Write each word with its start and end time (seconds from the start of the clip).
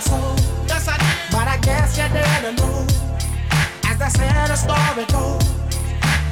I. 0.00 0.34
But 1.30 1.46
I 1.46 1.58
guess 1.62 1.96
you 1.96 2.08
didn't 2.10 2.56
know. 2.58 2.86
As 3.86 4.00
I 4.00 4.08
story. 4.56 5.06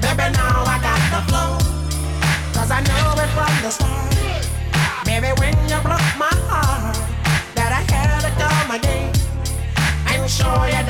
Baby, 0.02 0.26
now 0.34 0.64
I 0.66 0.78
got 0.82 1.02
the 1.14 1.20
I 2.70 2.80
it 3.22 3.30
from 3.36 3.54
the 3.62 3.70
start. 3.70 4.12
Maybe 5.06 5.28
when 5.38 5.54
you 5.70 5.78
broke 5.86 6.12
my 6.18 6.34
heart, 6.50 6.96
that 7.54 7.70
I 7.70 7.82
had 7.92 8.20
to 8.26 8.32
you 10.66 10.81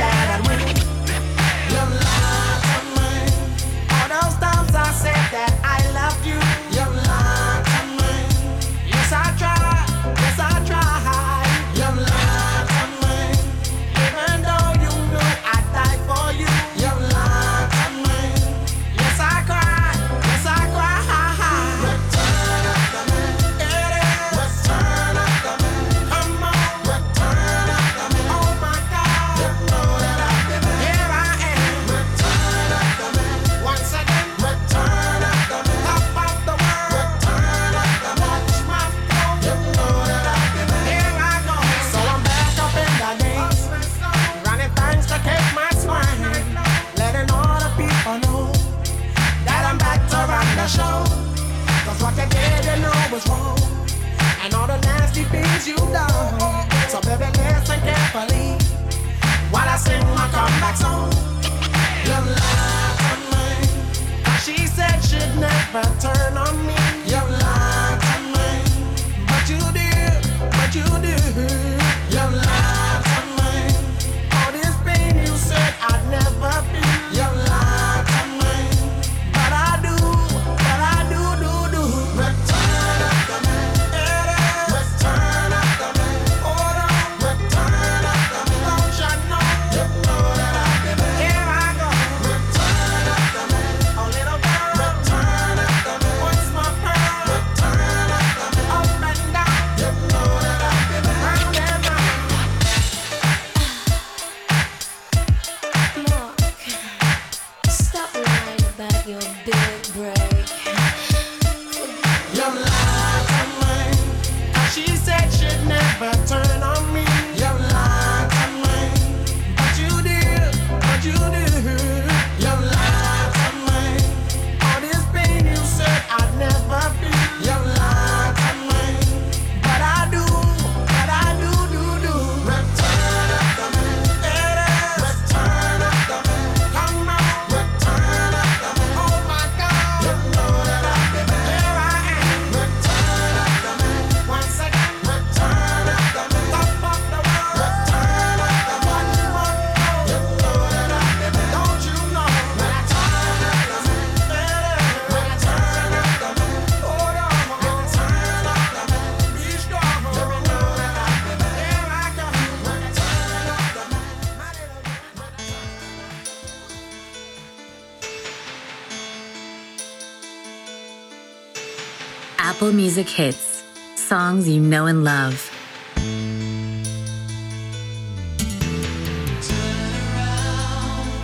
Music 172.94 173.08
hits, 173.08 173.62
songs 173.96 174.46
you 174.46 174.60
know 174.60 174.84
and 174.84 175.02
love. 175.02 175.50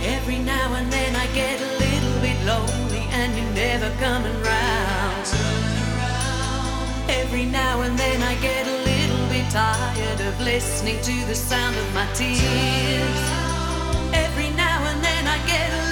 Every 0.01 0.39
now 0.39 0.73
and 0.73 0.91
then 0.91 1.15
I 1.15 1.27
get 1.35 1.61
a 1.61 1.71
little 1.85 2.21
bit 2.25 2.43
lonely 2.43 3.05
and 3.11 3.37
you're 3.37 3.53
never 3.53 3.95
coming 4.01 4.41
round. 4.41 5.27
Every 7.07 7.45
now 7.45 7.81
and 7.81 7.95
then 7.99 8.23
I 8.23 8.33
get 8.41 8.65
a 8.65 8.77
little 8.89 9.27
bit 9.29 9.47
tired 9.51 10.21
of 10.21 10.41
listening 10.41 10.99
to 11.03 11.25
the 11.27 11.35
sound 11.35 11.75
of 11.77 11.93
my 11.93 12.07
tears. 12.15 13.21
Every 14.11 14.49
now 14.57 14.79
and 14.89 15.03
then 15.03 15.27
I 15.27 15.37
get 15.45 15.88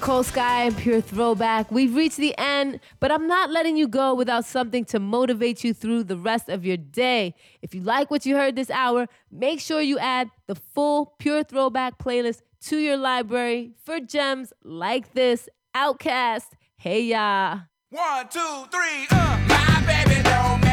Nicole 0.00 0.22
Sky 0.22 0.62
and 0.62 0.74
Pure 0.78 1.02
Throwback. 1.02 1.70
We've 1.70 1.94
reached 1.94 2.16
the 2.16 2.34
end, 2.38 2.80
but 3.00 3.12
I'm 3.12 3.26
not 3.26 3.50
letting 3.50 3.76
you 3.76 3.86
go 3.86 4.14
without 4.14 4.46
something 4.46 4.86
to 4.86 4.98
motivate 4.98 5.62
you 5.62 5.74
through 5.74 6.04
the 6.04 6.16
rest 6.16 6.48
of 6.48 6.64
your 6.64 6.78
day. 6.78 7.34
If 7.60 7.74
you 7.74 7.82
like 7.82 8.10
what 8.10 8.24
you 8.24 8.34
heard 8.34 8.56
this 8.56 8.70
hour, 8.70 9.08
make 9.30 9.60
sure 9.60 9.82
you 9.82 9.98
add 9.98 10.30
the 10.46 10.54
full 10.54 11.16
Pure 11.18 11.44
Throwback 11.44 11.98
playlist 11.98 12.40
to 12.62 12.78
your 12.78 12.96
library 12.96 13.72
for 13.84 14.00
gems 14.00 14.54
like 14.64 15.12
this 15.12 15.50
Outcast. 15.74 16.56
Hey, 16.78 17.02
ya. 17.02 17.58
One, 17.90 18.26
two, 18.30 18.64
three, 18.70 19.06
uh. 19.10 19.38
My 19.48 19.82
baby 19.86 20.22
don't 20.22 20.69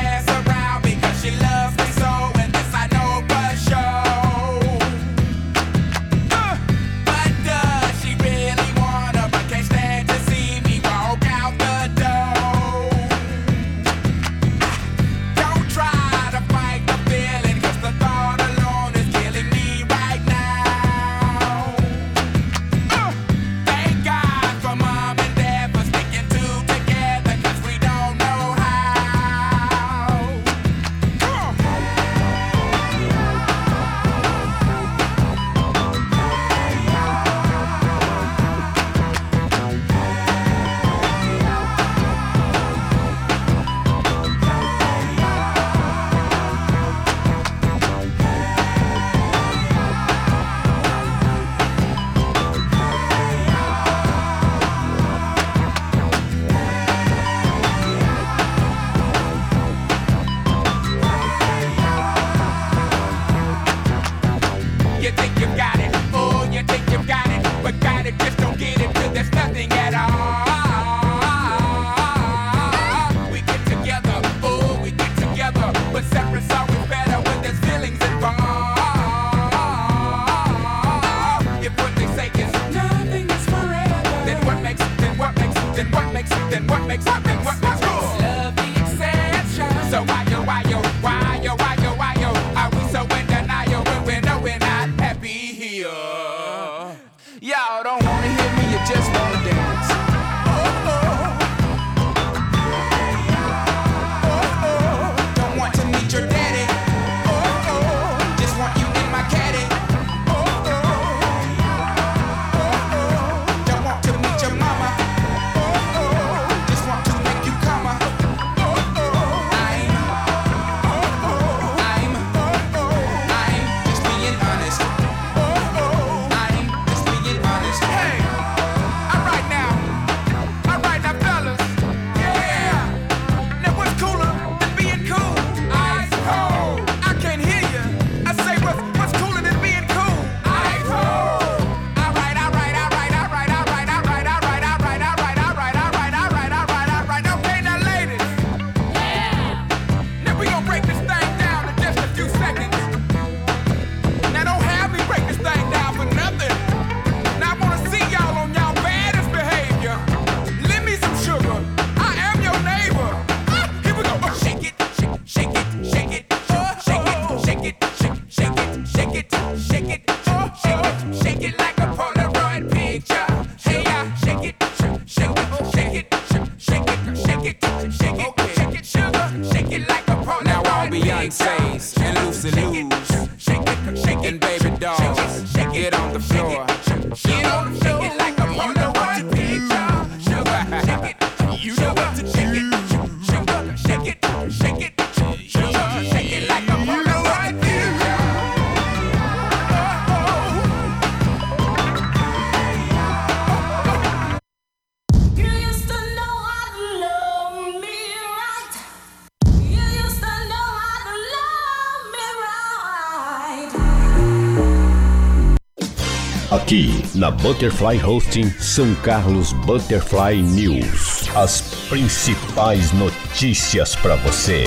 na 217.27 217.31
Butterfly 217.31 218.01
Hosting 218.01 218.49
São 218.51 218.95
Carlos 219.03 219.51
Butterfly 219.51 220.41
News. 220.41 221.27
As 221.35 221.59
principais 221.89 222.93
notícias 222.93 223.97
para 223.97 224.15
você. 224.15 224.63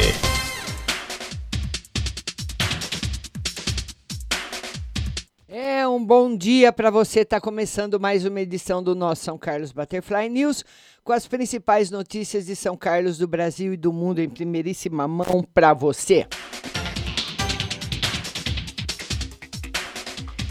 É 5.48 5.88
um 5.88 6.04
bom 6.04 6.36
dia 6.36 6.70
para 6.70 6.90
você. 6.90 7.20
Está 7.20 7.40
começando 7.40 7.98
mais 7.98 8.26
uma 8.26 8.42
edição 8.42 8.82
do 8.82 8.94
nosso 8.94 9.24
São 9.24 9.38
Carlos 9.38 9.72
Butterfly 9.72 10.28
News 10.28 10.62
com 11.02 11.14
as 11.14 11.26
principais 11.26 11.90
notícias 11.90 12.44
de 12.44 12.54
São 12.54 12.76
Carlos, 12.76 13.16
do 13.16 13.26
Brasil 13.26 13.72
e 13.72 13.76
do 13.78 13.90
mundo 13.90 14.18
em 14.18 14.28
primeiríssima 14.28 15.08
mão 15.08 15.42
para 15.54 15.72
você. 15.72 16.26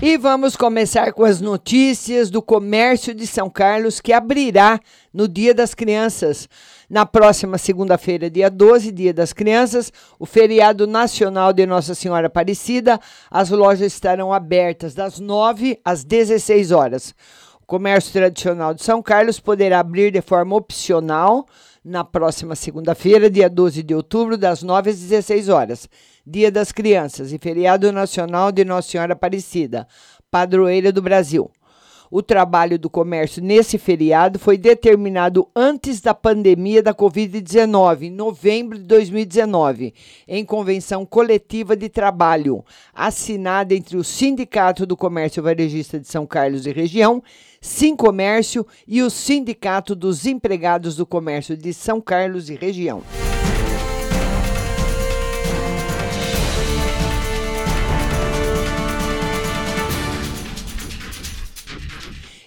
E 0.01 0.15
vamos 0.15 0.55
começar 0.55 1.11
com 1.11 1.25
as 1.25 1.41
notícias 1.41 2.29
do 2.29 2.41
comércio 2.41 3.13
de 3.13 3.27
São 3.27 3.49
Carlos 3.49 3.99
que 3.99 4.13
abrirá 4.13 4.79
no 5.13 5.27
Dia 5.27 5.53
das 5.53 5.75
Crianças. 5.75 6.47
Na 6.89 7.05
próxima 7.05 7.57
segunda-feira, 7.57 8.29
dia 8.29 8.49
12, 8.49 8.93
Dia 8.93 9.13
das 9.13 9.33
Crianças, 9.33 9.91
o 10.17 10.25
feriado 10.25 10.87
nacional 10.87 11.51
de 11.51 11.65
Nossa 11.65 11.93
Senhora 11.93 12.27
Aparecida, 12.27 12.97
as 13.29 13.49
lojas 13.49 13.91
estarão 13.91 14.31
abertas 14.31 14.93
das 14.93 15.19
9 15.19 15.77
às 15.83 16.05
16 16.05 16.71
horas. 16.71 17.13
O 17.61 17.65
comércio 17.65 18.13
tradicional 18.13 18.73
de 18.73 18.81
São 18.81 19.01
Carlos 19.01 19.37
poderá 19.37 19.81
abrir 19.81 20.11
de 20.11 20.21
forma 20.21 20.55
opcional 20.55 21.45
na 21.83 22.05
próxima 22.05 22.55
segunda-feira, 22.55 23.29
dia 23.29 23.49
12 23.49 23.83
de 23.83 23.93
outubro, 23.93 24.37
das 24.37 24.63
9 24.63 24.91
às 24.91 24.99
16 24.99 25.49
horas. 25.49 25.89
Dia 26.31 26.51
das 26.51 26.71
Crianças 26.71 27.33
e 27.33 27.39
feriado 27.39 27.91
nacional 27.91 28.51
de 28.51 28.63
Nossa 28.63 28.87
Senhora 28.87 29.13
Aparecida, 29.13 29.87
padroeira 30.29 30.91
do 30.91 31.01
Brasil. 31.01 31.49
O 32.11 32.21
trabalho 32.21 32.77
do 32.77 32.87
comércio 32.87 33.41
nesse 33.41 33.79
feriado 33.79 34.37
foi 34.37 34.55
determinado 34.55 35.49
antes 35.55 35.99
da 36.01 36.13
pandemia 36.13 36.83
da 36.83 36.93
Covid-19, 36.93 38.03
em 38.03 38.11
novembro 38.11 38.77
de 38.77 38.83
2019, 38.83 39.91
em 40.27 40.45
convenção 40.45 41.03
coletiva 41.03 41.75
de 41.75 41.89
trabalho, 41.89 42.63
assinada 42.93 43.73
entre 43.73 43.97
o 43.97 44.03
Sindicato 44.03 44.85
do 44.85 44.95
Comércio 44.95 45.41
Varejista 45.41 45.99
de 45.99 46.07
São 46.07 46.27
Carlos 46.27 46.67
e 46.67 46.71
Região, 46.71 47.23
Sim 47.59 47.95
Comércio 47.95 48.67
e 48.87 49.01
o 49.01 49.09
Sindicato 49.09 49.95
dos 49.95 50.27
Empregados 50.27 50.95
do 50.95 51.07
Comércio 51.07 51.57
de 51.57 51.73
São 51.73 51.99
Carlos 51.99 52.51
e 52.51 52.55
Região. 52.55 53.01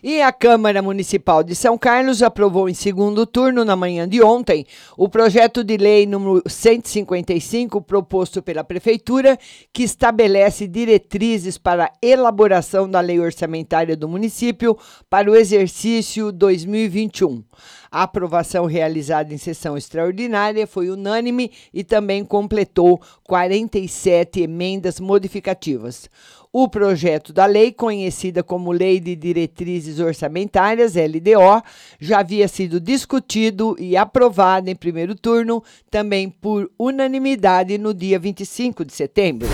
E 0.05 0.21
a 0.21 0.33
Câmara 0.33 0.83
Municipal 0.83 1.45
de 1.45 1.55
São 1.55 1.79
Carlos 1.79 2.25
aprovou 2.25 2.69
em 2.69 2.75
segundo 2.75 3.25
turno, 3.25 3.65
na 3.65 3.77
manhã 3.77 4.09
de 4.09 4.21
ontem, 4.21 4.67
o 4.97 5.09
projeto 5.09 5.63
de 5.63 5.77
lei 5.77 6.07
número 6.07 6.43
155, 6.45 7.81
proposto 7.81 8.43
pela 8.43 8.65
Prefeitura, 8.65 9.39
que 9.73 9.85
estabelece 9.85 10.67
diretrizes 10.67 11.57
para 11.57 11.85
a 11.85 11.93
elaboração 12.03 12.91
da 12.91 12.99
lei 12.99 13.21
orçamentária 13.21 13.97
do 13.97 14.09
município 14.09 14.77
para 15.09 15.31
o 15.31 15.37
exercício 15.37 16.33
2021. 16.33 17.45
A 17.89 18.03
aprovação 18.03 18.67
realizada 18.67 19.33
em 19.33 19.39
sessão 19.39 19.77
extraordinária 19.77 20.67
foi 20.67 20.91
unânime 20.91 21.53
e 21.73 21.85
também 21.85 22.25
completou 22.25 23.01
47 23.23 24.41
emendas 24.41 24.99
modificativas. 24.99 26.11
O 26.55 26.69
projeto 26.69 27.33
da 27.33 27.47
lei, 27.47 27.73
conhecida 27.73 28.43
como 28.43 28.73
Lei 28.73 29.01
de 29.01 29.17
Diretrizes 29.17 29.99
Orçamentárias, 29.99 30.97
LDO, 30.97 31.63
já 31.99 32.19
havia 32.19 32.47
sido 32.47 32.79
discutido 32.79 33.75
e 33.79 33.97
aprovado 33.97 34.69
em 34.69 34.77
primeiro 34.77 35.15
turno, 35.15 35.65
também 35.91 36.29
por 36.29 36.71
unanimidade, 36.79 37.79
no 37.79 37.95
dia 37.95 38.19
25 38.19 38.85
de 38.85 38.93
setembro. 38.93 39.49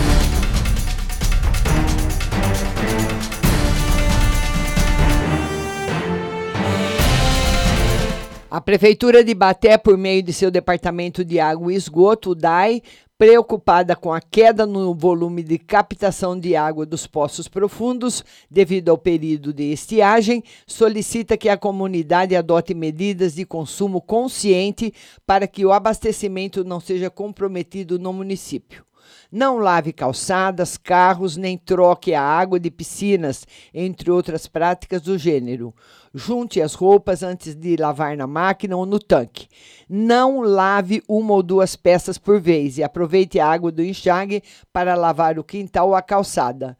A 8.51 8.59
Prefeitura 8.59 9.23
de 9.23 9.33
Baté, 9.33 9.77
por 9.77 9.97
meio 9.97 10.21
de 10.21 10.33
seu 10.33 10.51
Departamento 10.51 11.23
de 11.23 11.39
Água 11.39 11.71
e 11.71 11.77
Esgoto, 11.77 12.31
o 12.31 12.35
DAI, 12.35 12.81
preocupada 13.19 13.97
com 13.97 14.13
a 14.13 14.21
queda 14.21 14.65
no 14.65 14.95
volume 14.95 15.43
de 15.43 15.57
captação 15.57 16.39
de 16.39 16.55
água 16.55 16.85
dos 16.85 17.05
poços 17.05 17.49
profundos 17.49 18.23
devido 18.49 18.87
ao 18.87 18.97
período 18.97 19.51
de 19.51 19.73
estiagem, 19.73 20.41
solicita 20.65 21.35
que 21.35 21.49
a 21.49 21.57
comunidade 21.57 22.33
adote 22.33 22.73
medidas 22.73 23.35
de 23.35 23.43
consumo 23.43 23.99
consciente 23.99 24.93
para 25.27 25.49
que 25.49 25.65
o 25.65 25.73
abastecimento 25.73 26.63
não 26.63 26.79
seja 26.79 27.09
comprometido 27.09 27.99
no 27.99 28.13
município. 28.13 28.88
Não 29.31 29.57
lave 29.57 29.93
calçadas, 29.93 30.77
carros, 30.77 31.37
nem 31.37 31.57
troque 31.57 32.13
a 32.13 32.21
água 32.21 32.59
de 32.59 32.71
piscinas, 32.71 33.45
entre 33.73 34.09
outras 34.09 34.47
práticas 34.47 35.01
do 35.01 35.17
gênero. 35.17 35.73
Junte 36.13 36.61
as 36.61 36.73
roupas 36.73 37.21
antes 37.21 37.55
de 37.55 37.75
lavar 37.75 38.17
na 38.17 38.25
máquina 38.25 38.75
ou 38.75 38.85
no 38.85 38.99
tanque. 38.99 39.47
Não 39.87 40.41
lave 40.41 41.03
uma 41.07 41.33
ou 41.33 41.43
duas 41.43 41.75
peças 41.75 42.17
por 42.17 42.39
vez 42.39 42.77
e 42.77 42.83
aproveite 42.83 43.39
a 43.39 43.47
água 43.47 43.71
do 43.71 43.83
enxágue 43.83 44.41
para 44.73 44.95
lavar 44.95 45.37
o 45.37 45.43
quintal 45.43 45.89
ou 45.89 45.95
a 45.95 46.01
calçada. 46.01 46.77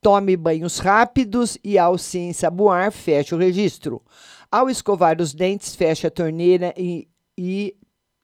Tome 0.00 0.36
banhos 0.36 0.78
rápidos 0.78 1.58
e, 1.64 1.76
ao 1.76 1.98
se 1.98 2.18
ensaboar, 2.18 2.92
feche 2.92 3.34
o 3.34 3.38
registro. 3.38 4.00
Ao 4.50 4.70
escovar 4.70 5.20
os 5.20 5.34
dentes, 5.34 5.74
feche 5.74 6.06
a 6.06 6.10
torneira 6.10 6.72
e, 6.76 7.08
e 7.36 7.74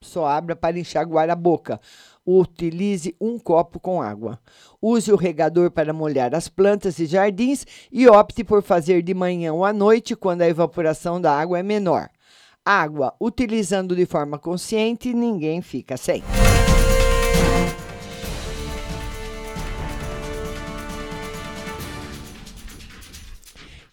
só 0.01 0.25
abra 0.25 0.55
para 0.55 0.79
enxaguar 0.79 1.29
a 1.29 1.35
boca. 1.35 1.79
Utilize 2.25 3.15
um 3.21 3.37
copo 3.37 3.79
com 3.79 4.01
água. 4.01 4.39
Use 4.81 5.11
o 5.11 5.15
regador 5.15 5.69
para 5.69 5.93
molhar 5.93 6.33
as 6.33 6.49
plantas 6.49 6.97
e 6.97 7.05
jardins 7.05 7.65
e 7.91 8.07
opte 8.07 8.43
por 8.43 8.63
fazer 8.63 9.01
de 9.01 9.13
manhã 9.13 9.53
ou 9.53 9.63
à 9.63 9.71
noite, 9.71 10.15
quando 10.15 10.41
a 10.41 10.49
evaporação 10.49 11.21
da 11.21 11.31
água 11.31 11.59
é 11.59 11.63
menor. 11.63 12.09
Água, 12.65 13.13
utilizando 13.21 13.95
de 13.95 14.05
forma 14.07 14.39
consciente, 14.39 15.13
ninguém 15.13 15.61
fica 15.61 15.97
sem. 15.97 16.23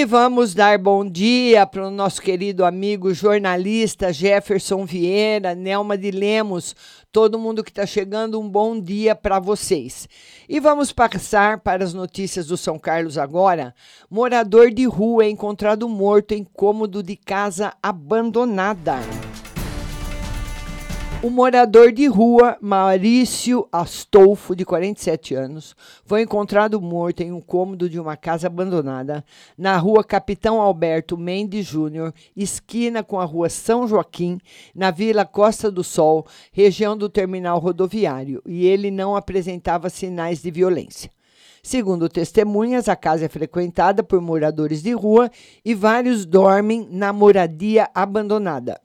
E 0.00 0.04
vamos 0.06 0.54
dar 0.54 0.78
bom 0.78 1.06
dia 1.06 1.66
para 1.66 1.86
o 1.86 1.90
nosso 1.90 2.22
querido 2.22 2.64
amigo 2.64 3.12
jornalista 3.12 4.10
Jefferson 4.10 4.86
Vieira, 4.86 5.54
Nelma 5.54 5.98
de 5.98 6.10
Lemos, 6.10 6.74
todo 7.12 7.38
mundo 7.38 7.62
que 7.62 7.68
está 7.68 7.84
chegando, 7.84 8.40
um 8.40 8.48
bom 8.48 8.80
dia 8.80 9.14
para 9.14 9.38
vocês. 9.38 10.08
E 10.48 10.58
vamos 10.58 10.90
passar 10.90 11.60
para 11.60 11.84
as 11.84 11.92
notícias 11.92 12.46
do 12.46 12.56
São 12.56 12.78
Carlos 12.78 13.18
agora. 13.18 13.74
Morador 14.08 14.70
de 14.70 14.86
rua 14.86 15.24
é 15.26 15.28
encontrado 15.28 15.86
morto 15.86 16.32
em 16.32 16.44
cômodo 16.44 17.02
de 17.02 17.14
casa 17.14 17.74
abandonada. 17.82 19.00
O 21.22 21.28
morador 21.28 21.92
de 21.92 22.06
rua 22.06 22.56
Maurício 22.62 23.68
Astolfo, 23.70 24.56
de 24.56 24.64
47 24.64 25.34
anos, 25.34 25.76
foi 26.02 26.22
encontrado 26.22 26.80
morto 26.80 27.20
em 27.20 27.30
um 27.30 27.42
cômodo 27.42 27.90
de 27.90 28.00
uma 28.00 28.16
casa 28.16 28.46
abandonada 28.46 29.22
na 29.56 29.76
rua 29.76 30.02
Capitão 30.02 30.58
Alberto 30.58 31.18
Mendes 31.18 31.66
Júnior, 31.66 32.14
esquina 32.34 33.04
com 33.04 33.20
a 33.20 33.26
rua 33.26 33.50
São 33.50 33.86
Joaquim, 33.86 34.38
na 34.74 34.90
Vila 34.90 35.26
Costa 35.26 35.70
do 35.70 35.84
Sol, 35.84 36.26
região 36.50 36.96
do 36.96 37.06
terminal 37.06 37.58
rodoviário, 37.58 38.42
e 38.46 38.66
ele 38.66 38.90
não 38.90 39.14
apresentava 39.14 39.90
sinais 39.90 40.40
de 40.40 40.50
violência. 40.50 41.10
Segundo 41.62 42.08
testemunhas, 42.08 42.88
a 42.88 42.96
casa 42.96 43.26
é 43.26 43.28
frequentada 43.28 44.02
por 44.02 44.22
moradores 44.22 44.82
de 44.82 44.92
rua 44.92 45.30
e 45.62 45.74
vários 45.74 46.24
dormem 46.24 46.88
na 46.90 47.12
moradia 47.12 47.90
abandonada. 47.94 48.80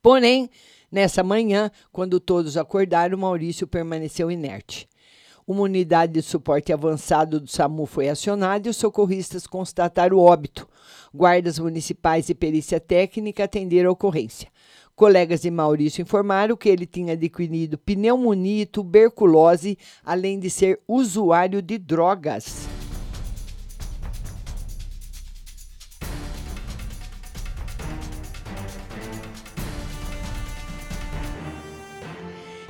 Porém, 0.00 0.48
Nessa 0.94 1.24
manhã, 1.24 1.72
quando 1.90 2.20
todos 2.20 2.56
acordaram, 2.56 3.18
Maurício 3.18 3.66
permaneceu 3.66 4.30
inerte. 4.30 4.88
Uma 5.44 5.62
unidade 5.62 6.12
de 6.12 6.22
suporte 6.22 6.72
avançado 6.72 7.40
do 7.40 7.50
SAMU 7.50 7.84
foi 7.84 8.08
acionada 8.08 8.68
e 8.68 8.70
os 8.70 8.76
socorristas 8.76 9.44
constataram 9.44 10.16
o 10.16 10.20
óbito. 10.20 10.68
Guardas 11.12 11.58
municipais 11.58 12.28
e 12.28 12.34
perícia 12.34 12.78
técnica 12.78 13.42
atenderam 13.42 13.90
a 13.90 13.92
ocorrência. 13.92 14.48
Colegas 14.94 15.40
de 15.40 15.50
Maurício 15.50 16.00
informaram 16.00 16.56
que 16.56 16.68
ele 16.68 16.86
tinha 16.86 17.14
adquirido 17.14 17.76
pneumonia 17.76 18.62
e 18.62 18.66
tuberculose, 18.66 19.76
além 20.04 20.38
de 20.38 20.48
ser 20.48 20.78
usuário 20.86 21.60
de 21.60 21.76
drogas. 21.76 22.68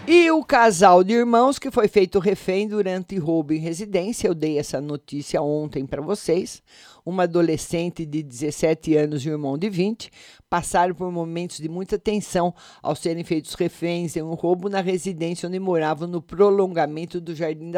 E 0.06 0.30
o 0.30 0.44
casal 0.44 1.02
de 1.02 1.14
irmãos 1.14 1.58
que 1.58 1.70
foi 1.70 1.88
feito 1.88 2.18
refém 2.18 2.68
durante 2.68 3.16
roubo 3.16 3.54
em 3.54 3.58
residência, 3.58 4.28
eu 4.28 4.34
dei 4.34 4.58
essa 4.58 4.78
notícia 4.78 5.40
ontem 5.40 5.86
para 5.86 6.02
vocês. 6.02 6.62
Uma 7.06 7.22
adolescente 7.22 8.04
de 8.04 8.22
17 8.22 8.96
anos 8.98 9.24
e 9.24 9.30
um 9.30 9.32
irmão 9.32 9.56
de 9.56 9.70
20 9.70 10.10
passaram 10.50 10.94
por 10.94 11.10
momentos 11.10 11.56
de 11.56 11.70
muita 11.70 11.98
tensão 11.98 12.54
ao 12.82 12.94
serem 12.94 13.24
feitos 13.24 13.54
reféns 13.54 14.14
em 14.14 14.22
um 14.22 14.34
roubo 14.34 14.68
na 14.68 14.82
residência 14.82 15.48
onde 15.48 15.58
moravam 15.58 16.06
no 16.06 16.20
prolongamento 16.20 17.18
do 17.18 17.34
Jardim 17.34 17.72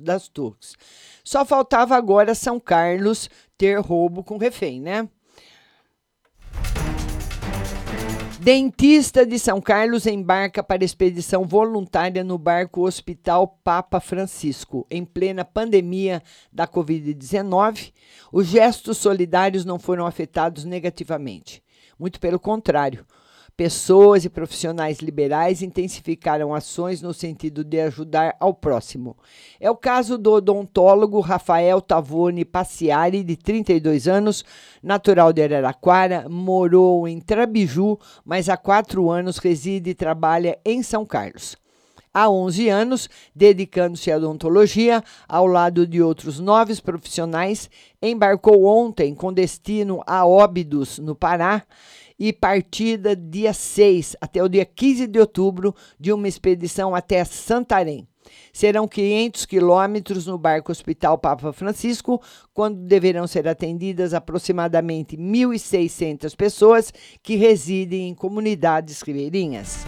das 0.00 0.28
Torres. 0.28 0.76
Só 1.24 1.44
faltava 1.44 1.96
agora 1.96 2.32
São 2.32 2.60
Carlos 2.60 3.28
ter 3.58 3.80
roubo 3.80 4.22
com 4.22 4.36
refém, 4.36 4.80
né? 4.80 5.08
Dentista 8.42 9.24
de 9.24 9.38
São 9.38 9.60
Carlos 9.60 10.04
embarca 10.04 10.64
para 10.64 10.82
expedição 10.82 11.44
voluntária 11.44 12.24
no 12.24 12.36
barco 12.36 12.84
Hospital 12.84 13.56
Papa 13.62 14.00
Francisco. 14.00 14.84
Em 14.90 15.04
plena 15.04 15.44
pandemia 15.44 16.20
da 16.52 16.66
Covid-19, 16.66 17.92
os 18.32 18.48
gestos 18.48 18.98
solidários 18.98 19.64
não 19.64 19.78
foram 19.78 20.08
afetados 20.08 20.64
negativamente. 20.64 21.62
Muito 21.96 22.18
pelo 22.18 22.40
contrário, 22.40 23.06
Pessoas 23.56 24.24
e 24.24 24.30
profissionais 24.30 24.98
liberais 24.98 25.62
intensificaram 25.62 26.54
ações 26.54 27.02
no 27.02 27.12
sentido 27.12 27.62
de 27.62 27.80
ajudar 27.80 28.34
ao 28.40 28.54
próximo. 28.54 29.16
É 29.60 29.70
o 29.70 29.76
caso 29.76 30.16
do 30.16 30.32
odontólogo 30.32 31.20
Rafael 31.20 31.80
Tavone 31.80 32.44
Passiari, 32.44 33.22
de 33.22 33.36
32 33.36 34.08
anos, 34.08 34.44
natural 34.82 35.32
de 35.32 35.42
Araraquara, 35.42 36.26
morou 36.28 37.06
em 37.06 37.20
Trabiju, 37.20 37.98
mas 38.24 38.48
há 38.48 38.56
quatro 38.56 39.10
anos 39.10 39.36
reside 39.36 39.90
e 39.90 39.94
trabalha 39.94 40.58
em 40.64 40.82
São 40.82 41.04
Carlos 41.04 41.56
há 42.12 42.28
11 42.28 42.68
anos, 42.68 43.08
dedicando-se 43.34 44.10
à 44.10 44.16
odontologia, 44.16 45.02
ao 45.26 45.46
lado 45.46 45.86
de 45.86 46.02
outros 46.02 46.38
nove 46.38 46.80
profissionais, 46.80 47.70
embarcou 48.02 48.64
ontem 48.64 49.14
com 49.14 49.32
destino 49.32 50.02
a 50.06 50.26
Óbidos, 50.26 50.98
no 50.98 51.14
Pará, 51.14 51.62
e 52.18 52.32
partida 52.32 53.14
dia 53.16 53.52
6 53.52 54.16
até 54.20 54.42
o 54.42 54.48
dia 54.48 54.64
15 54.64 55.06
de 55.06 55.18
outubro 55.18 55.74
de 55.98 56.12
uma 56.12 56.28
expedição 56.28 56.94
até 56.94 57.24
Santarém. 57.24 58.06
Serão 58.52 58.86
500 58.86 59.46
quilômetros 59.46 60.26
no 60.26 60.38
barco 60.38 60.70
Hospital 60.70 61.18
Papa 61.18 61.52
Francisco, 61.52 62.22
quando 62.54 62.78
deverão 62.78 63.26
ser 63.26 63.48
atendidas 63.48 64.14
aproximadamente 64.14 65.16
1.600 65.16 66.36
pessoas 66.36 66.92
que 67.22 67.36
residem 67.36 68.08
em 68.08 68.14
comunidades 68.14 69.00
ribeirinhas. 69.02 69.84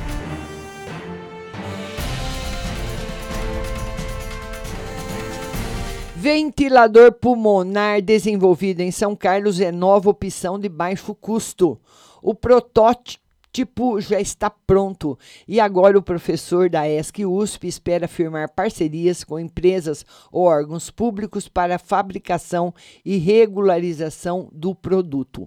Ventilador 6.25 7.13
pulmonar 7.13 8.01
desenvolvido 8.01 8.81
em 8.81 8.91
São 8.91 9.15
Carlos 9.15 9.61
é 9.61 9.71
nova 9.71 10.09
opção 10.09 10.59
de 10.59 10.71
baixo 10.71 11.15
custo. 11.15 11.79
O 12.27 12.35
protótipo 12.35 14.01
já 14.01 14.19
está 14.19 14.49
pronto 14.49 15.19
e 15.47 15.61
agora 15.61 15.99
o 15.99 16.03
professor 16.03 16.71
da 16.71 16.89
ESC 16.89 17.27
USP 17.27 17.69
espera 17.69 18.09
firmar 18.09 18.51
parcerias 18.55 19.23
com 19.23 19.39
empresas 19.39 20.07
ou 20.33 20.45
órgãos 20.45 20.91
públicos 20.91 21.49
para 21.51 21.77
a 21.77 21.79
fabricação 21.79 22.73
e 23.05 23.19
regularização 23.19 24.49
do 24.51 24.75
produto 24.75 25.47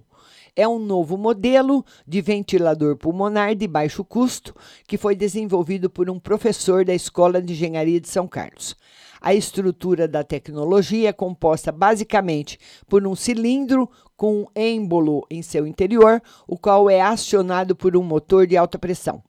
é 0.58 0.66
um 0.66 0.80
novo 0.80 1.16
modelo 1.16 1.84
de 2.04 2.20
ventilador 2.20 2.96
pulmonar 2.96 3.54
de 3.54 3.68
baixo 3.68 4.04
custo 4.04 4.52
que 4.88 4.98
foi 4.98 5.14
desenvolvido 5.14 5.88
por 5.88 6.10
um 6.10 6.18
professor 6.18 6.84
da 6.84 6.92
Escola 6.92 7.40
de 7.40 7.52
Engenharia 7.52 8.00
de 8.00 8.08
São 8.08 8.26
Carlos. 8.26 8.74
A 9.20 9.34
estrutura 9.34 10.06
da 10.06 10.22
tecnologia 10.22 11.08
é 11.08 11.12
composta 11.12 11.72
basicamente 11.72 12.58
por 12.88 13.06
um 13.06 13.14
cilindro 13.14 13.88
com 14.16 14.42
um 14.42 14.46
êmbolo 14.54 15.26
em 15.30 15.42
seu 15.42 15.66
interior, 15.66 16.22
o 16.46 16.58
qual 16.58 16.88
é 16.90 17.00
acionado 17.00 17.74
por 17.76 17.96
um 17.96 18.02
motor 18.02 18.46
de 18.46 18.56
alta 18.56 18.78
pressão. 18.78 19.22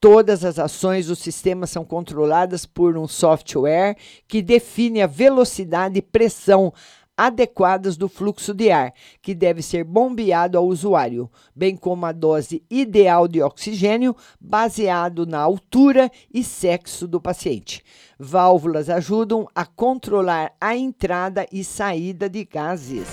Todas 0.00 0.46
as 0.46 0.58
ações 0.58 1.08
do 1.08 1.14
sistema 1.14 1.66
são 1.66 1.84
controladas 1.84 2.64
por 2.64 2.96
um 2.96 3.06
software 3.06 3.96
que 4.26 4.40
define 4.40 5.02
a 5.02 5.06
velocidade 5.06 5.98
e 5.98 6.02
pressão 6.02 6.72
adequadas 7.20 7.98
do 7.98 8.08
fluxo 8.08 8.54
de 8.54 8.70
ar, 8.70 8.94
que 9.20 9.34
deve 9.34 9.60
ser 9.60 9.84
bombeado 9.84 10.56
ao 10.56 10.66
usuário, 10.66 11.30
bem 11.54 11.76
como 11.76 12.06
a 12.06 12.12
dose 12.12 12.64
ideal 12.70 13.28
de 13.28 13.42
oxigênio, 13.42 14.16
baseado 14.40 15.26
na 15.26 15.38
altura 15.38 16.10
e 16.32 16.42
sexo 16.42 17.06
do 17.06 17.20
paciente. 17.20 17.84
Válvulas 18.18 18.88
ajudam 18.88 19.46
a 19.54 19.66
controlar 19.66 20.54
a 20.58 20.74
entrada 20.74 21.46
e 21.52 21.62
saída 21.62 22.26
de 22.26 22.42
gases. 22.42 23.06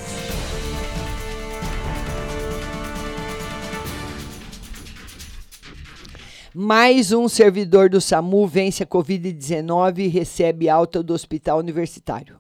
Mais 6.56 7.12
um 7.12 7.28
servidor 7.28 7.89
do 7.89 8.00
SAMU 8.00 8.48
vence 8.48 8.84
a 8.84 8.88
Covid-19 8.88 10.00
e 10.00 10.08
recebe 10.08 10.70
alta 10.70 11.04
do 11.04 11.13
hospital 11.13 11.60
universitário. 11.60 12.39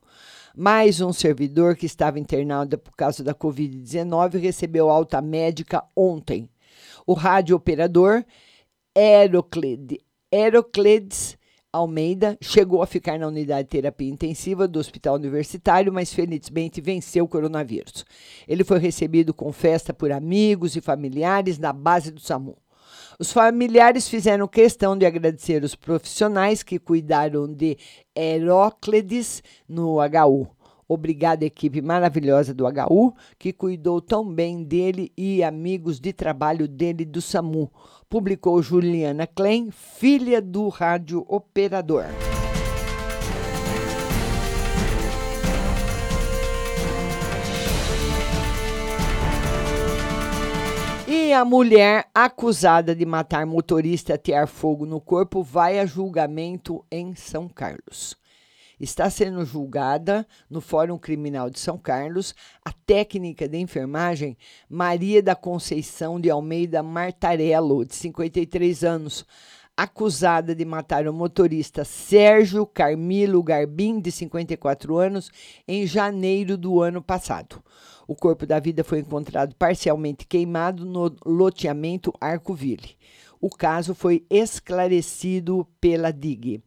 Mais 0.59 1.01
um 1.01 1.13
servidor 1.13 1.75
que 1.75 1.85
estava 1.85 2.17
internado 2.17 2.79
por 2.79 2.95
causa 2.95 3.23
da 3.23 3.31
Covid-19 3.31 4.39
recebeu 4.39 4.89
alta 4.89 5.21
médica 5.21 5.83
ontem. 5.95 6.49
O 7.05 7.13
radiooperador 7.13 8.25
Herocledes 10.31 11.37
Almeida 11.71 12.35
chegou 12.41 12.81
a 12.81 12.87
ficar 12.87 13.19
na 13.19 13.27
unidade 13.27 13.65
de 13.65 13.69
terapia 13.69 14.09
intensiva 14.09 14.67
do 14.67 14.79
Hospital 14.79 15.13
Universitário, 15.13 15.93
mas 15.93 16.11
felizmente 16.11 16.81
venceu 16.81 17.25
o 17.25 17.27
coronavírus. 17.27 18.03
Ele 18.47 18.63
foi 18.63 18.79
recebido 18.79 19.35
com 19.35 19.53
festa 19.53 19.93
por 19.93 20.11
amigos 20.11 20.75
e 20.75 20.81
familiares 20.81 21.59
na 21.59 21.71
base 21.71 22.09
do 22.09 22.19
SAMU. 22.19 22.57
Os 23.19 23.31
familiares 23.31 24.07
fizeram 24.07 24.47
questão 24.47 24.95
de 24.95 25.03
agradecer 25.03 25.63
os 25.63 25.73
profissionais 25.73 26.61
que 26.61 26.77
cuidaram 26.77 27.51
de 27.51 27.75
Heróclides 28.15 29.41
no 29.67 29.97
HU. 29.97 30.47
Obrigada, 30.87 31.43
equipe 31.43 31.81
maravilhosa 31.81 32.53
do 32.53 32.65
HU, 32.67 33.13
que 33.39 33.51
cuidou 33.51 33.99
tão 33.99 34.23
bem 34.31 34.63
dele 34.63 35.11
e 35.17 35.43
amigos 35.43 35.99
de 35.99 36.13
trabalho 36.13 36.67
dele 36.67 37.03
do 37.05 37.19
SAMU. 37.19 37.71
Publicou 38.07 38.61
Juliana 38.61 39.25
Klein, 39.25 39.71
filha 39.71 40.39
do 40.39 40.69
rádio 40.69 41.25
operador. 41.27 42.05
E 51.19 51.33
a 51.33 51.43
mulher 51.43 52.05
acusada 52.13 52.95
de 52.95 53.03
matar 53.03 53.43
motorista 53.43 54.11
e 54.11 54.13
atear 54.13 54.47
fogo 54.47 54.85
no 54.85 55.01
corpo 55.01 55.41
vai 55.41 55.79
a 55.79 55.85
julgamento 55.85 56.85
em 56.91 57.15
São 57.15 57.49
Carlos. 57.49 58.15
Está 58.79 59.09
sendo 59.09 59.43
julgada 59.43 60.27
no 60.47 60.61
Fórum 60.61 60.95
Criminal 60.95 61.49
de 61.49 61.59
São 61.59 61.75
Carlos 61.75 62.35
a 62.63 62.71
técnica 62.71 63.49
de 63.49 63.57
enfermagem 63.57 64.37
Maria 64.69 65.21
da 65.21 65.35
Conceição 65.35 66.21
de 66.21 66.29
Almeida 66.29 66.83
Martarello, 66.83 67.83
de 67.83 67.95
53 67.95 68.83
anos, 68.83 69.25
acusada 69.75 70.53
de 70.53 70.63
matar 70.63 71.07
o 71.07 71.13
motorista 71.13 71.83
Sérgio 71.83 72.63
Carmilo 72.63 73.41
Garbim, 73.41 73.99
de 73.99 74.11
54 74.11 74.95
anos, 74.95 75.31
em 75.67 75.87
janeiro 75.87 76.55
do 76.55 76.79
ano 76.79 77.01
passado. 77.01 77.61
O 78.07 78.15
corpo 78.15 78.45
da 78.45 78.57
vida 78.57 78.85
foi 78.85 78.99
encontrado 78.99 79.53
parcialmente 79.55 80.25
queimado 80.25 80.85
no 80.85 81.13
loteamento 81.25 82.13
Arcoville. 82.21 82.95
O 83.39 83.49
caso 83.49 83.93
foi 83.93 84.25
esclarecido 84.29 85.67
pela 85.79 86.11
DIG. 86.11 86.63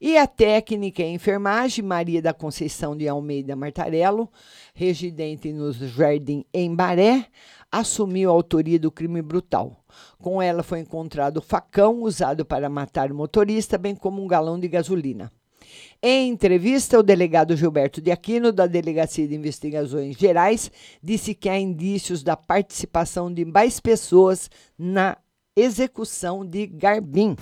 E 0.00 0.16
a 0.18 0.26
técnica 0.26 1.02
em 1.02 1.14
enfermagem, 1.14 1.84
Maria 1.84 2.20
da 2.20 2.34
Conceição 2.34 2.96
de 2.96 3.08
Almeida 3.08 3.56
Martarello, 3.56 4.30
residente 4.74 5.52
no 5.52 5.72
Jardim 5.72 6.44
Embaré, 6.52 7.26
assumiu 7.70 8.30
a 8.30 8.34
autoria 8.34 8.78
do 8.78 8.92
crime 8.92 9.22
brutal. 9.22 9.82
Com 10.20 10.40
ela 10.40 10.62
foi 10.62 10.80
encontrado 10.80 11.38
o 11.38 11.42
facão 11.42 12.02
usado 12.02 12.44
para 12.44 12.68
matar 12.68 13.10
o 13.10 13.14
motorista, 13.14 13.78
bem 13.78 13.94
como 13.94 14.22
um 14.22 14.28
galão 14.28 14.60
de 14.60 14.68
gasolina. 14.68 15.32
Em 16.02 16.30
entrevista, 16.30 16.98
o 16.98 17.02
delegado 17.02 17.56
Gilberto 17.56 18.00
de 18.00 18.10
Aquino, 18.10 18.52
da 18.52 18.66
Delegacia 18.66 19.26
de 19.26 19.34
Investigações 19.34 20.16
Gerais, 20.16 20.70
disse 21.02 21.34
que 21.34 21.48
há 21.48 21.58
indícios 21.58 22.22
da 22.22 22.36
participação 22.36 23.32
de 23.32 23.44
mais 23.44 23.78
pessoas 23.80 24.50
na 24.78 25.16
execução 25.56 26.44
de 26.44 26.66
Garbim. 26.66 27.36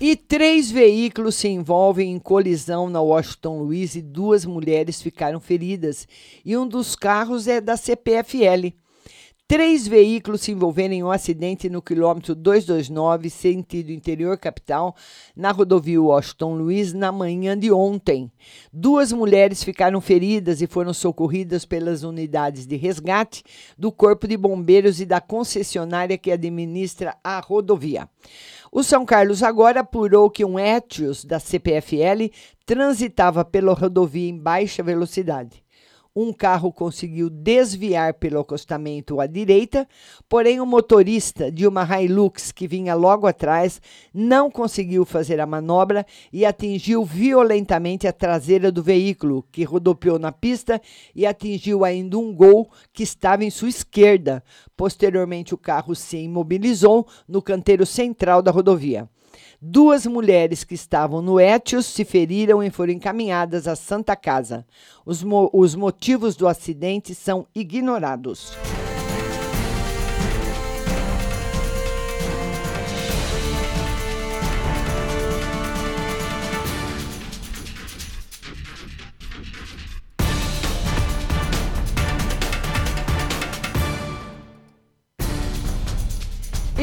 E 0.00 0.14
três 0.14 0.70
veículos 0.70 1.34
se 1.34 1.48
envolvem 1.48 2.12
em 2.12 2.20
colisão 2.20 2.88
na 2.88 3.00
Washington 3.00 3.58
Luiz 3.58 3.96
e 3.96 4.02
duas 4.02 4.44
mulheres 4.44 5.02
ficaram 5.02 5.40
feridas. 5.40 6.06
E 6.44 6.56
um 6.56 6.68
dos 6.68 6.94
carros 6.94 7.48
é 7.48 7.60
da 7.60 7.76
CPFL. 7.76 8.72
Três 9.48 9.88
veículos 9.88 10.42
se 10.42 10.52
envolveram 10.52 10.92
em 10.92 11.02
um 11.02 11.10
acidente 11.10 11.70
no 11.70 11.80
quilômetro 11.80 12.34
229, 12.34 13.30
sentido 13.30 13.90
interior 13.90 14.36
capital, 14.36 14.94
na 15.34 15.50
rodovia 15.50 16.00
Washington 16.00 16.54
Luiz, 16.54 16.92
na 16.92 17.10
manhã 17.10 17.58
de 17.58 17.72
ontem. 17.72 18.30
Duas 18.70 19.10
mulheres 19.10 19.64
ficaram 19.64 20.02
feridas 20.02 20.60
e 20.60 20.66
foram 20.66 20.92
socorridas 20.92 21.64
pelas 21.64 22.02
unidades 22.02 22.66
de 22.66 22.76
resgate 22.76 23.42
do 23.76 23.90
Corpo 23.90 24.28
de 24.28 24.36
Bombeiros 24.36 25.00
e 25.00 25.06
da 25.06 25.18
concessionária 25.18 26.18
que 26.18 26.30
administra 26.30 27.16
a 27.24 27.40
rodovia. 27.40 28.06
O 28.70 28.82
São 28.82 29.04
Carlos 29.04 29.42
agora 29.42 29.80
apurou 29.80 30.30
que 30.30 30.44
um 30.44 30.58
Etios 30.58 31.24
da 31.24 31.38
CPFL 31.40 32.30
transitava 32.66 33.44
pela 33.44 33.72
rodovia 33.72 34.28
em 34.28 34.36
baixa 34.36 34.82
velocidade. 34.82 35.62
Um 36.20 36.32
carro 36.32 36.72
conseguiu 36.72 37.30
desviar 37.30 38.14
pelo 38.14 38.40
acostamento 38.40 39.20
à 39.20 39.26
direita, 39.28 39.86
porém 40.28 40.60
o 40.60 40.66
motorista 40.66 41.48
de 41.48 41.64
uma 41.64 41.84
Hilux 41.84 42.50
que 42.50 42.66
vinha 42.66 42.92
logo 42.96 43.24
atrás 43.24 43.80
não 44.12 44.50
conseguiu 44.50 45.04
fazer 45.04 45.38
a 45.38 45.46
manobra 45.46 46.04
e 46.32 46.44
atingiu 46.44 47.04
violentamente 47.04 48.08
a 48.08 48.12
traseira 48.12 48.72
do 48.72 48.82
veículo, 48.82 49.46
que 49.52 49.62
rodopiou 49.62 50.18
na 50.18 50.32
pista 50.32 50.82
e 51.14 51.24
atingiu 51.24 51.84
ainda 51.84 52.18
um 52.18 52.34
gol 52.34 52.68
que 52.92 53.04
estava 53.04 53.44
em 53.44 53.50
sua 53.50 53.68
esquerda. 53.68 54.42
Posteriormente, 54.76 55.54
o 55.54 55.56
carro 55.56 55.94
se 55.94 56.16
imobilizou 56.16 57.06
no 57.28 57.40
canteiro 57.40 57.86
central 57.86 58.42
da 58.42 58.50
rodovia. 58.50 59.08
Duas 59.60 60.06
mulheres 60.06 60.62
que 60.62 60.74
estavam 60.74 61.20
no 61.20 61.40
Etios 61.40 61.84
se 61.86 62.04
feriram 62.04 62.62
e 62.62 62.70
foram 62.70 62.92
encaminhadas 62.92 63.66
à 63.66 63.74
Santa 63.74 64.14
Casa. 64.14 64.64
Os, 65.04 65.24
mo 65.24 65.50
os 65.52 65.74
motivos 65.74 66.36
do 66.36 66.46
acidente 66.46 67.12
são 67.12 67.44
ignorados. 67.52 68.52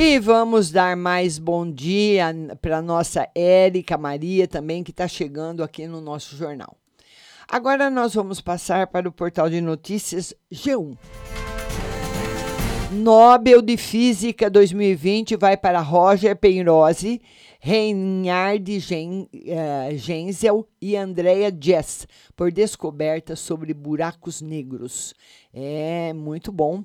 E 0.07 0.19
vamos 0.19 0.69
dar 0.69 0.95
mais 0.95 1.39
bom 1.39 1.67
dia 1.67 2.31
para 2.61 2.79
nossa 2.79 3.27
Érica 3.33 3.97
Maria 3.97 4.47
também, 4.47 4.83
que 4.83 4.91
está 4.91 5.07
chegando 5.07 5.63
aqui 5.63 5.87
no 5.87 5.99
nosso 5.99 6.37
jornal. 6.37 6.77
Agora 7.47 7.89
nós 7.89 8.13
vamos 8.13 8.39
passar 8.39 8.85
para 8.85 9.09
o 9.09 9.11
portal 9.11 9.49
de 9.49 9.59
notícias 9.59 10.31
G1. 10.53 10.95
Nobel 12.91 13.63
de 13.63 13.77
Física 13.77 14.47
2020 14.47 15.35
vai 15.37 15.57
para 15.57 15.81
Roger 15.81 16.35
Penrose, 16.35 17.19
Reinhard 17.59 18.79
Gen, 18.79 19.27
uh, 19.33 19.97
Genzel 19.97 20.67
e 20.79 20.95
Andrea 20.95 21.51
Jess 21.59 22.07
por 22.35 22.51
descobertas 22.51 23.39
sobre 23.39 23.73
buracos 23.73 24.39
negros. 24.39 25.15
É 25.51 26.13
muito 26.13 26.51
bom. 26.51 26.83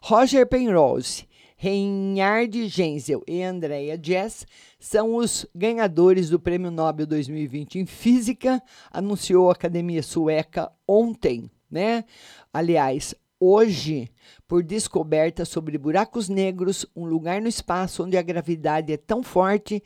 Roger 0.00 0.46
Penrose 0.46 1.28
Reinhard 1.62 2.68
Genzel 2.70 3.22
e 3.26 3.42
Andrea 3.42 4.00
Jess 4.02 4.46
são 4.78 5.16
os 5.16 5.44
ganhadores 5.54 6.30
do 6.30 6.40
Prêmio 6.40 6.70
Nobel 6.70 7.06
2020 7.06 7.80
em 7.80 7.84
Física, 7.84 8.62
anunciou 8.90 9.50
a 9.50 9.52
Academia 9.52 10.02
Sueca 10.02 10.72
ontem, 10.88 11.50
né? 11.70 12.06
Aliás, 12.50 13.14
hoje, 13.38 14.08
por 14.48 14.62
descoberta 14.62 15.44
sobre 15.44 15.76
buracos 15.76 16.30
negros, 16.30 16.86
um 16.96 17.04
lugar 17.04 17.42
no 17.42 17.48
espaço 17.48 18.04
onde 18.04 18.16
a 18.16 18.22
gravidade 18.22 18.90
é 18.90 18.96
tão 18.96 19.22
forte 19.22 19.82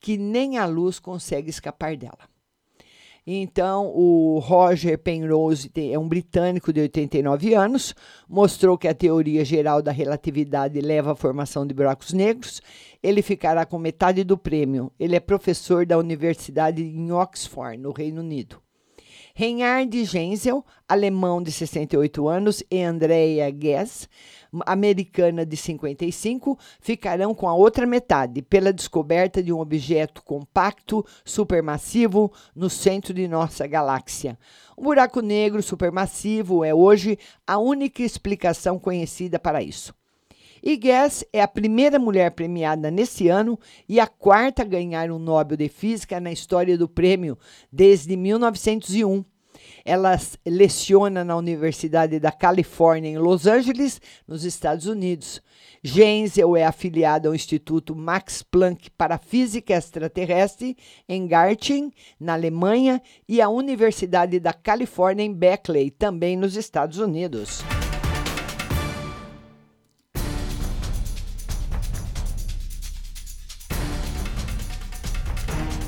que 0.00 0.16
nem 0.16 0.56
a 0.56 0.64
luz 0.64 0.98
consegue 0.98 1.50
escapar 1.50 1.98
dela. 1.98 2.30
Então, 3.32 3.92
o 3.94 4.40
Roger 4.40 4.98
Penrose 4.98 5.70
é 5.76 5.96
um 5.96 6.08
britânico 6.08 6.72
de 6.72 6.80
89 6.80 7.54
anos, 7.54 7.94
mostrou 8.28 8.76
que 8.76 8.88
a 8.88 8.94
teoria 8.94 9.44
geral 9.44 9.80
da 9.80 9.92
relatividade 9.92 10.80
leva 10.80 11.12
à 11.12 11.14
formação 11.14 11.64
de 11.64 11.72
buracos 11.72 12.12
negros. 12.12 12.60
Ele 13.00 13.22
ficará 13.22 13.64
com 13.64 13.78
metade 13.78 14.24
do 14.24 14.36
prêmio. 14.36 14.90
Ele 14.98 15.14
é 15.14 15.20
professor 15.20 15.86
da 15.86 15.96
Universidade 15.96 16.82
em 16.82 17.12
Oxford, 17.12 17.76
no 17.76 17.92
Reino 17.92 18.20
Unido. 18.20 18.60
Reinhard 19.32 20.04
Genzel, 20.04 20.64
alemão 20.88 21.40
de 21.40 21.52
68 21.52 22.26
anos, 22.26 22.64
e 22.68 22.82
Andrea 22.82 23.48
Guess, 23.50 24.08
americana 24.66 25.44
de 25.44 25.56
55, 25.56 26.58
ficarão 26.80 27.34
com 27.34 27.48
a 27.48 27.54
outra 27.54 27.86
metade 27.86 28.42
pela 28.42 28.72
descoberta 28.72 29.42
de 29.42 29.52
um 29.52 29.60
objeto 29.60 30.22
compacto 30.22 31.04
supermassivo 31.24 32.32
no 32.54 32.68
centro 32.68 33.14
de 33.14 33.28
nossa 33.28 33.66
galáxia. 33.66 34.38
O 34.76 34.82
buraco 34.82 35.20
negro 35.20 35.62
supermassivo 35.62 36.64
é 36.64 36.74
hoje 36.74 37.18
a 37.46 37.58
única 37.58 38.02
explicação 38.02 38.78
conhecida 38.78 39.38
para 39.38 39.62
isso. 39.62 39.94
E 40.62 40.76
Guess 40.76 41.24
é 41.32 41.40
a 41.40 41.48
primeira 41.48 41.98
mulher 41.98 42.32
premiada 42.32 42.90
nesse 42.90 43.28
ano 43.28 43.58
e 43.88 43.98
a 43.98 44.06
quarta 44.06 44.62
a 44.62 44.64
ganhar 44.64 45.10
um 45.10 45.18
Nobel 45.18 45.56
de 45.56 45.68
Física 45.68 46.20
na 46.20 46.30
história 46.30 46.76
do 46.76 46.88
prêmio 46.88 47.38
desde 47.72 48.14
1901. 48.16 49.24
Ela 49.90 50.16
leciona 50.46 51.24
na 51.24 51.34
Universidade 51.36 52.20
da 52.20 52.30
Califórnia, 52.30 53.10
em 53.10 53.18
Los 53.18 53.48
Angeles, 53.48 54.00
nos 54.24 54.44
Estados 54.44 54.86
Unidos. 54.86 55.42
Genzel 55.82 56.56
é 56.56 56.64
afiliada 56.64 57.26
ao 57.26 57.34
Instituto 57.34 57.96
Max 57.96 58.40
Planck 58.40 58.88
para 58.92 59.18
Física 59.18 59.74
Extraterrestre, 59.74 60.76
em 61.08 61.26
Garching, 61.26 61.90
na 62.20 62.34
Alemanha, 62.34 63.02
e 63.28 63.40
à 63.40 63.48
Universidade 63.48 64.38
da 64.38 64.52
Califórnia, 64.52 65.24
em 65.24 65.34
Berkeley, 65.34 65.90
também 65.90 66.36
nos 66.36 66.54
Estados 66.54 66.98
Unidos. 66.98 67.60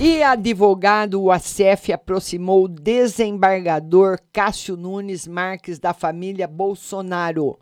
E 0.05 0.21
advogado 0.21 1.31
Acef 1.31 1.93
aproximou 1.93 2.65
o 2.65 2.69
desembargador 2.69 4.19
Cássio 4.33 4.77
Nunes 4.77 5.29
Marques 5.29 5.79
da 5.79 5.95
família 5.95 6.49
Bolsonaro. 6.49 7.57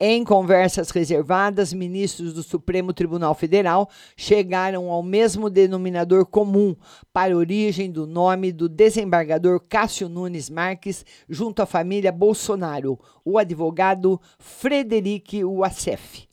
Em 0.00 0.24
conversas 0.24 0.88
reservadas, 0.88 1.74
ministros 1.74 2.32
do 2.32 2.42
Supremo 2.42 2.94
Tribunal 2.94 3.34
Federal 3.34 3.90
chegaram 4.16 4.90
ao 4.90 5.02
mesmo 5.02 5.50
denominador 5.50 6.24
comum 6.24 6.74
para 7.12 7.34
a 7.34 7.36
origem 7.36 7.92
do 7.92 8.06
nome 8.06 8.50
do 8.50 8.66
desembargador 8.66 9.60
Cássio 9.68 10.08
Nunes 10.08 10.48
Marques 10.48 11.04
junto 11.28 11.60
à 11.60 11.66
família 11.66 12.10
Bolsonaro, 12.10 12.98
o 13.22 13.36
advogado 13.36 14.18
Frederic 14.38 15.44
Wassef. 15.44 16.26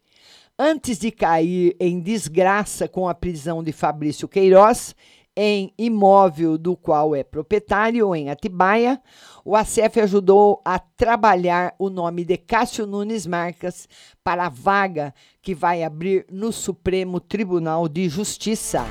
Antes 0.57 0.99
de 0.99 1.11
cair 1.11 1.75
em 1.79 1.99
desgraça 1.99 2.87
com 2.87 3.09
a 3.09 3.15
prisão 3.15 3.63
de 3.63 3.71
Fabrício 3.71 4.27
Queiroz, 4.27 4.95
em 5.35 5.73
imóvel 5.77 6.57
do 6.57 6.75
qual 6.75 7.15
é 7.15 7.23
proprietário, 7.23 8.13
em 8.15 8.29
Atibaia, 8.29 9.01
o 9.43 9.55
ACF 9.55 10.01
ajudou 10.01 10.61
a 10.63 10.77
trabalhar 10.77 11.73
o 11.79 11.89
nome 11.89 12.25
de 12.25 12.37
Cássio 12.37 12.85
Nunes 12.85 13.25
Marcas 13.25 13.87
para 14.23 14.45
a 14.45 14.49
vaga 14.49 15.13
que 15.41 15.55
vai 15.55 15.83
abrir 15.83 16.25
no 16.29 16.51
Supremo 16.51 17.19
Tribunal 17.19 17.87
de 17.87 18.07
Justiça. 18.09 18.85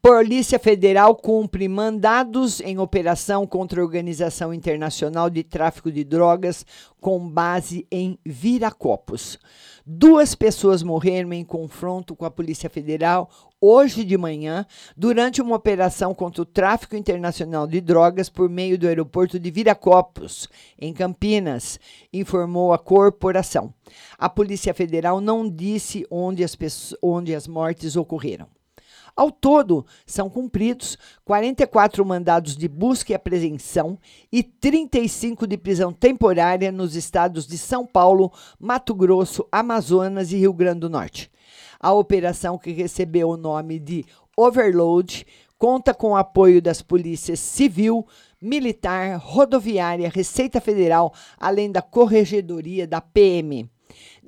Polícia 0.00 0.60
Federal 0.60 1.16
cumpre 1.16 1.66
mandados 1.66 2.60
em 2.60 2.78
operação 2.78 3.44
contra 3.44 3.80
a 3.80 3.84
Organização 3.84 4.54
Internacional 4.54 5.28
de 5.28 5.42
Tráfico 5.42 5.90
de 5.90 6.04
Drogas 6.04 6.64
com 7.00 7.28
base 7.28 7.84
em 7.90 8.16
Viracopos. 8.24 9.40
Duas 9.84 10.36
pessoas 10.36 10.84
morreram 10.84 11.32
em 11.32 11.44
confronto 11.44 12.14
com 12.14 12.24
a 12.24 12.30
Polícia 12.30 12.70
Federal 12.70 13.28
hoje 13.60 14.04
de 14.04 14.16
manhã 14.16 14.64
durante 14.96 15.42
uma 15.42 15.56
operação 15.56 16.14
contra 16.14 16.42
o 16.42 16.46
tráfico 16.46 16.94
internacional 16.94 17.66
de 17.66 17.80
drogas 17.80 18.28
por 18.28 18.48
meio 18.48 18.78
do 18.78 18.86
aeroporto 18.86 19.36
de 19.36 19.50
Viracopos, 19.50 20.48
em 20.78 20.92
Campinas, 20.92 21.80
informou 22.12 22.72
a 22.72 22.78
corporação. 22.78 23.74
A 24.16 24.28
Polícia 24.28 24.72
Federal 24.72 25.20
não 25.20 25.48
disse 25.50 26.06
onde 26.08 26.44
as, 26.44 26.56
onde 27.02 27.34
as 27.34 27.48
mortes 27.48 27.96
ocorreram. 27.96 28.57
Ao 29.18 29.32
todo, 29.32 29.84
são 30.06 30.30
cumpridos 30.30 30.96
44 31.24 32.06
mandados 32.06 32.56
de 32.56 32.68
busca 32.68 33.10
e 33.10 33.16
apreensão 33.16 33.98
e 34.30 34.44
35 34.44 35.44
de 35.44 35.58
prisão 35.58 35.92
temporária 35.92 36.70
nos 36.70 36.94
estados 36.94 37.44
de 37.44 37.58
São 37.58 37.84
Paulo, 37.84 38.30
Mato 38.60 38.94
Grosso, 38.94 39.44
Amazonas 39.50 40.30
e 40.30 40.36
Rio 40.36 40.52
Grande 40.52 40.82
do 40.82 40.88
Norte. 40.88 41.32
A 41.80 41.92
operação, 41.92 42.56
que 42.56 42.70
recebeu 42.70 43.30
o 43.30 43.36
nome 43.36 43.80
de 43.80 44.04
Overload, 44.36 45.26
conta 45.58 45.92
com 45.92 46.12
o 46.12 46.16
apoio 46.16 46.62
das 46.62 46.80
polícias 46.80 47.40
civil, 47.40 48.06
militar, 48.40 49.18
rodoviária, 49.18 50.12
Receita 50.14 50.60
Federal, 50.60 51.12
além 51.40 51.72
da 51.72 51.82
Corregedoria 51.82 52.86
da 52.86 53.00
PM. 53.00 53.68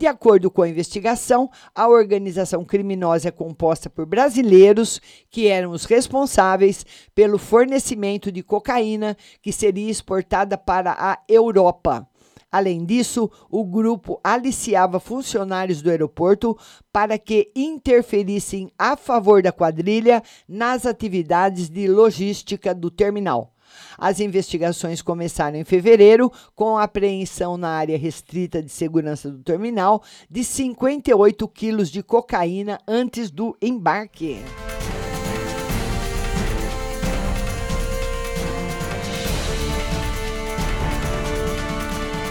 De 0.00 0.06
acordo 0.06 0.50
com 0.50 0.62
a 0.62 0.68
investigação, 0.70 1.50
a 1.74 1.86
organização 1.86 2.64
criminosa 2.64 3.28
é 3.28 3.30
composta 3.30 3.90
por 3.90 4.06
brasileiros 4.06 4.98
que 5.28 5.46
eram 5.46 5.72
os 5.72 5.84
responsáveis 5.84 6.86
pelo 7.14 7.36
fornecimento 7.36 8.32
de 8.32 8.42
cocaína 8.42 9.14
que 9.42 9.52
seria 9.52 9.90
exportada 9.90 10.56
para 10.56 10.96
a 10.98 11.18
Europa. 11.28 12.08
Além 12.50 12.86
disso, 12.86 13.30
o 13.50 13.62
grupo 13.62 14.18
aliciava 14.24 14.98
funcionários 14.98 15.82
do 15.82 15.90
aeroporto 15.90 16.56
para 16.90 17.18
que 17.18 17.52
interferissem 17.54 18.72
a 18.78 18.96
favor 18.96 19.42
da 19.42 19.52
quadrilha 19.52 20.22
nas 20.48 20.86
atividades 20.86 21.68
de 21.68 21.86
logística 21.86 22.74
do 22.74 22.90
terminal. 22.90 23.52
As 23.98 24.20
investigações 24.20 25.02
começaram 25.02 25.58
em 25.58 25.64
fevereiro, 25.64 26.32
com 26.54 26.76
a 26.76 26.84
apreensão 26.84 27.56
na 27.56 27.70
área 27.70 27.98
restrita 27.98 28.62
de 28.62 28.70
segurança 28.70 29.30
do 29.30 29.42
terminal 29.42 30.02
de 30.30 30.44
58 30.44 31.48
quilos 31.48 31.90
de 31.90 32.02
cocaína 32.02 32.78
antes 32.86 33.30
do 33.30 33.56
embarque. 33.60 34.38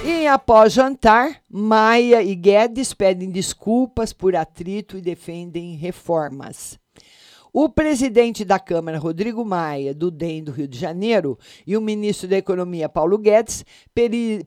E 0.05 0.27
após 0.27 0.73
jantar, 0.73 1.41
Maia 1.49 2.21
e 2.23 2.35
Guedes 2.35 2.93
pedem 2.93 3.29
desculpas 3.29 4.11
por 4.11 4.35
atrito 4.35 4.97
e 4.97 5.01
defendem 5.01 5.75
reformas. 5.75 6.79
O 7.51 7.67
presidente 7.67 8.45
da 8.45 8.59
Câmara, 8.59 8.99
Rodrigo 8.99 9.43
Maia, 9.43 9.91
do 9.91 10.11
DEM 10.11 10.43
do 10.43 10.51
Rio 10.51 10.67
de 10.67 10.77
Janeiro, 10.77 11.37
e 11.65 11.75
o 11.75 11.81
ministro 11.81 12.27
da 12.27 12.37
Economia, 12.37 12.87
Paulo 12.87 13.17
Guedes, 13.17 13.65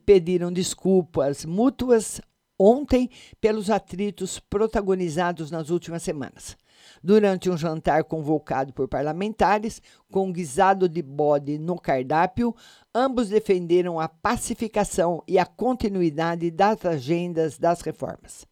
pediram 0.07 0.53
desculpas 0.53 1.45
mútuas 1.45 2.21
ontem 2.57 3.11
pelos 3.41 3.71
atritos 3.71 4.39
protagonizados 4.39 5.51
nas 5.51 5.69
últimas 5.69 6.05
semanas. 6.05 6.57
Durante 7.03 7.51
um 7.51 7.57
jantar 7.57 8.05
convocado 8.05 8.73
por 8.73 8.87
parlamentares, 8.87 9.83
com 10.09 10.33
guisado 10.33 10.89
de 10.89 11.03
bode 11.03 11.59
no 11.59 11.77
cardápio, 11.81 12.55
ambos 12.95 13.31
defenderam 13.31 13.99
a 13.99 14.09
pacificação 14.09 15.25
e 15.27 15.41
a 15.41 15.47
continuidade 15.47 16.53
das 16.53 16.85
agendas 16.85 17.59
das 17.59 17.81
reformas. 17.81 18.47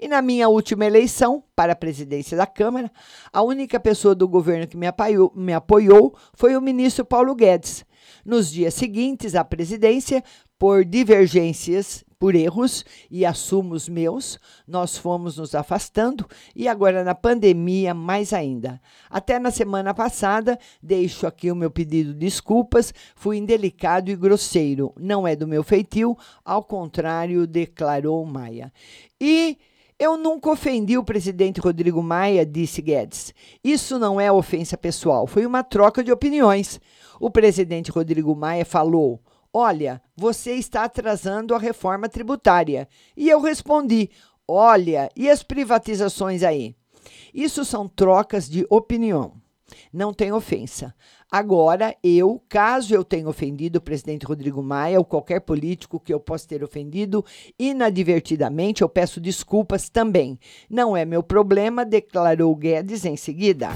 E 0.00 0.08
na 0.08 0.20
minha 0.20 0.48
última 0.48 0.84
eleição 0.84 1.42
para 1.54 1.72
a 1.72 1.76
presidência 1.76 2.36
da 2.36 2.46
Câmara, 2.46 2.90
a 3.32 3.42
única 3.42 3.80
pessoa 3.80 4.14
do 4.14 4.28
governo 4.28 4.66
que 4.66 4.76
me 4.76 4.86
apoiou, 4.86 5.32
me 5.34 5.52
apoiou 5.52 6.14
foi 6.34 6.56
o 6.56 6.60
ministro 6.60 7.04
Paulo 7.04 7.34
Guedes. 7.34 7.84
Nos 8.24 8.50
dias 8.50 8.74
seguintes 8.74 9.34
à 9.34 9.44
presidência, 9.44 10.22
por 10.58 10.84
divergências, 10.84 12.03
por 12.18 12.34
erros 12.34 12.84
e 13.10 13.24
assumos 13.24 13.88
meus, 13.88 14.38
nós 14.66 14.96
fomos 14.96 15.36
nos 15.36 15.54
afastando 15.54 16.26
e 16.54 16.68
agora 16.68 17.04
na 17.04 17.14
pandemia 17.14 17.94
mais 17.94 18.32
ainda. 18.32 18.80
Até 19.10 19.38
na 19.38 19.50
semana 19.50 19.92
passada, 19.94 20.58
deixo 20.82 21.26
aqui 21.26 21.50
o 21.50 21.56
meu 21.56 21.70
pedido 21.70 22.12
de 22.12 22.18
desculpas, 22.18 22.92
fui 23.14 23.36
indelicado 23.36 24.10
e 24.10 24.16
grosseiro, 24.16 24.92
não 24.98 25.26
é 25.26 25.36
do 25.36 25.46
meu 25.46 25.62
feitio, 25.62 26.16
ao 26.44 26.62
contrário, 26.62 27.46
declarou 27.46 28.24
Maia. 28.24 28.72
E 29.20 29.58
eu 29.98 30.16
nunca 30.16 30.50
ofendi 30.50 30.98
o 30.98 31.04
presidente 31.04 31.60
Rodrigo 31.60 32.02
Maia, 32.02 32.44
disse 32.44 32.82
Guedes. 32.82 33.32
Isso 33.62 33.98
não 33.98 34.20
é 34.20 34.30
ofensa 34.30 34.76
pessoal, 34.76 35.26
foi 35.26 35.46
uma 35.46 35.62
troca 35.62 36.02
de 36.02 36.10
opiniões. 36.10 36.80
O 37.20 37.30
presidente 37.30 37.90
Rodrigo 37.90 38.34
Maia 38.34 38.64
falou: 38.64 39.20
Olha, 39.56 40.02
você 40.16 40.54
está 40.54 40.82
atrasando 40.82 41.54
a 41.54 41.58
reforma 41.58 42.08
tributária. 42.08 42.88
E 43.16 43.30
eu 43.30 43.40
respondi: 43.40 44.10
Olha, 44.48 45.08
e 45.14 45.30
as 45.30 45.44
privatizações 45.44 46.42
aí? 46.42 46.74
Isso 47.32 47.64
são 47.64 47.86
trocas 47.86 48.48
de 48.48 48.66
opinião. 48.68 49.34
Não 49.92 50.12
tem 50.12 50.32
ofensa. 50.32 50.92
Agora, 51.30 51.94
eu, 52.02 52.42
caso 52.48 52.94
eu 52.94 53.04
tenha 53.04 53.28
ofendido 53.28 53.78
o 53.78 53.82
presidente 53.82 54.26
Rodrigo 54.26 54.62
Maia 54.62 54.98
ou 54.98 55.04
qualquer 55.04 55.40
político 55.40 56.00
que 56.00 56.12
eu 56.12 56.18
possa 56.18 56.48
ter 56.48 56.62
ofendido 56.62 57.24
inadvertidamente, 57.56 58.82
eu 58.82 58.88
peço 58.88 59.20
desculpas 59.20 59.88
também. 59.88 60.38
Não 60.68 60.96
é 60.96 61.04
meu 61.04 61.22
problema, 61.22 61.84
declarou 61.84 62.54
Guedes 62.56 63.04
em 63.04 63.16
seguida. 63.16 63.68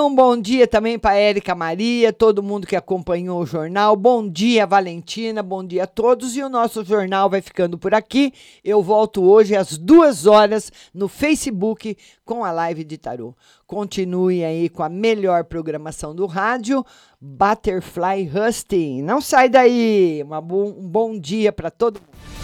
Um 0.00 0.14
bom 0.14 0.36
dia 0.36 0.66
também 0.66 0.98
para 0.98 1.14
Érica 1.14 1.54
Maria, 1.54 2.12
todo 2.12 2.42
mundo 2.42 2.66
que 2.66 2.76
acompanhou 2.76 3.40
o 3.40 3.46
jornal. 3.46 3.96
Bom 3.96 4.28
dia, 4.28 4.66
Valentina, 4.66 5.42
bom 5.42 5.64
dia 5.64 5.84
a 5.84 5.86
todos. 5.86 6.36
E 6.36 6.42
o 6.42 6.48
nosso 6.48 6.84
jornal 6.84 7.30
vai 7.30 7.40
ficando 7.40 7.78
por 7.78 7.94
aqui. 7.94 8.32
Eu 8.62 8.82
volto 8.82 9.22
hoje 9.22 9.56
às 9.56 9.78
duas 9.78 10.26
horas 10.26 10.70
no 10.92 11.08
Facebook 11.08 11.96
com 12.24 12.44
a 12.44 12.52
live 12.52 12.84
de 12.84 12.98
tarô. 12.98 13.34
Continue 13.66 14.44
aí 14.44 14.68
com 14.68 14.82
a 14.82 14.88
melhor 14.88 15.44
programação 15.44 16.14
do 16.14 16.26
rádio, 16.26 16.84
Butterfly 17.20 18.30
Husting. 18.30 19.02
Não 19.02 19.20
sai 19.20 19.48
daí. 19.48 20.24
Bo 20.42 20.66
um 20.66 20.88
bom 20.88 21.18
dia 21.18 21.52
para 21.52 21.70
todo 21.70 22.00
mundo. 22.00 22.43